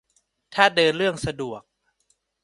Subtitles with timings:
[0.53, 1.61] ถ้าเดินเรื่องสะดวก